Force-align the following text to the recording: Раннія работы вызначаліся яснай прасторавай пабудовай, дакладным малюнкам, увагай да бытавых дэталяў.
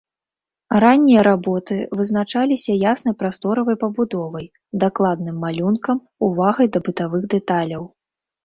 Раннія 0.83 1.19
работы 1.27 1.75
вызначаліся 1.99 2.77
яснай 2.91 3.15
прасторавай 3.21 3.77
пабудовай, 3.83 4.45
дакладным 4.85 5.35
малюнкам, 5.45 5.97
увагай 6.31 6.67
да 6.75 6.79
бытавых 6.89 7.23
дэталяў. 7.37 7.83